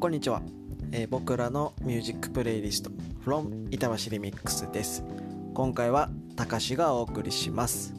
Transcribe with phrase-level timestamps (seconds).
[0.00, 0.40] こんにちは、
[0.92, 2.90] えー僕らのミュージックプレイリスト
[3.22, 5.04] from 板橋リミックスです。
[5.52, 7.92] 今回はたかしがお送りします、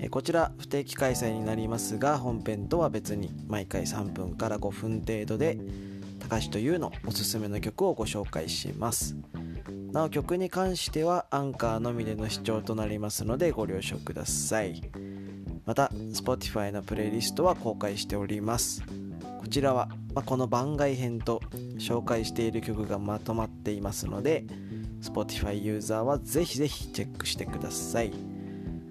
[0.00, 5.58] えーこちら不定期開催になりますが本編とは別に毎回3分から5分程度で
[6.18, 9.14] たかしというのおすすめの曲をご紹介します。
[9.92, 14.82] なお曲に関してはアンカーのみでの視聴となりますのでご了承ください。
[15.64, 18.82] また Spotify のプレイリストは公開しております。
[19.38, 21.40] こちらは、まあこの番外編と
[21.78, 24.44] 紹介している曲がまとまっていますので
[25.00, 28.12] Spotify ユーザーはぜひぜひチェックしてください。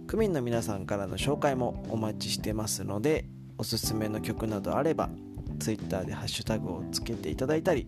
[0.07, 3.25] 区民の皆さんからの紹介もお待ちしてますので
[3.57, 5.09] おすすめの曲などあれば
[5.59, 7.87] Twitter でハッシュタグをつけていただいたり、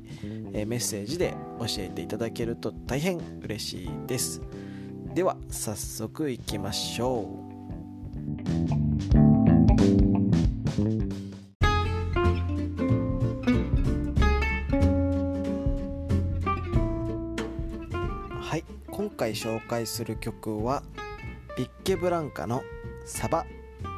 [0.54, 4.42] えメッセージで教えていただけると大変嬉しいです。
[5.14, 7.30] では早速いきましょ
[9.26, 9.29] う。
[18.50, 18.64] はい。
[18.90, 20.82] 今回紹介する曲は
[21.56, 22.64] ビッケブランカの
[23.06, 23.46] 「サバ」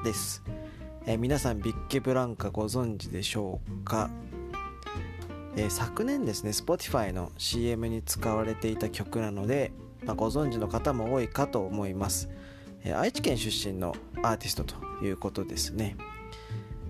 [0.03, 0.43] です、
[1.05, 4.09] えー皆さんビッケブランカご存知でしょうか、
[5.55, 9.71] えー昨年ですね Spotify の CM に使われていた曲なので、
[10.03, 12.27] まあご存知の方も多いかと思います、
[12.83, 15.95] えー愛知県出身のアーティストということですね。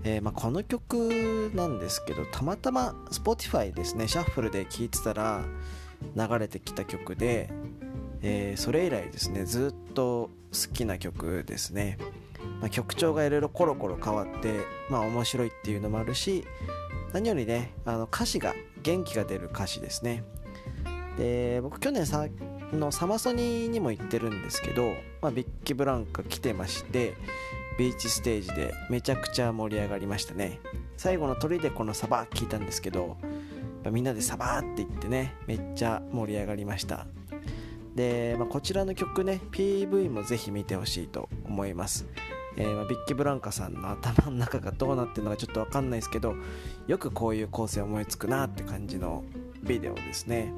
[0.04, 5.46] えーまあ、この曲なんですけどたまたま Spotify ですねシャッフルで聴いてたら
[6.16, 7.50] 流れてきた曲で、
[8.22, 11.98] えーそれ以来ですねずっと好きな曲ですね、
[12.60, 16.46] まあ、曲調がいろいろコロコロ変わってまあ面白いっていうのもあるし
[17.14, 20.24] 何よりねあの歌詞が元気が出る歌詞ですね。
[21.18, 22.26] で僕去年さ
[22.72, 27.16] のサマソニにも行ってるんですけど、まあ、ビッキーブランカ来てまして
[27.78, 30.60] ビーチステージでめちゃくちゃ盛り上がりましたね。
[30.98, 33.18] 最後の鳥でこのサバ聞いたんですけど
[33.82, 37.08] ぱみんなでサバーって言ってねめっちゃ盛り上がりました。
[37.96, 42.06] で、まあ、こちらの曲ね PV もぜひ見てほしいと思います、
[42.56, 46.36] えーまあビッキーブランカさんの頭の中がどうなってるのかちょっと分かんないですけど
[46.88, 49.24] よくこういう構成思いつくなって感じの
[49.64, 50.54] ビデオですね。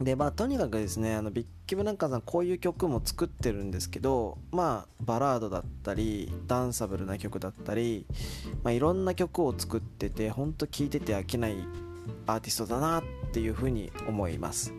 [0.00, 8.06] でまあとにかくですねあのビッキブランカさんこういう曲も作ってるんですけどまあバラードだったりダンサブルな曲だったり、
[8.62, 11.56] まあ、いろんな曲を作っててほんと聴いてて飽きない
[12.26, 14.72] アーティストだなっていうふうに思います。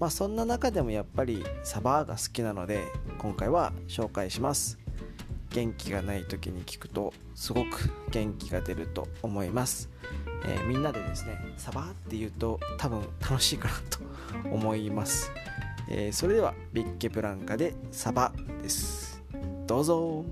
[0.00, 2.82] まあそんな中でもやっぱりサバーが好きなので
[3.18, 4.80] 今回は紹介します。
[5.50, 9.88] 元気がない時に聞くとすごく元気が出ると思います、
[10.44, 13.98] えーみんなでですねサバーって言うと多分楽しいかなと
[14.50, 15.30] 思います、
[15.88, 18.32] えーそれではビッケプランカでサバ
[18.62, 19.22] です。
[19.66, 20.24] どうぞ。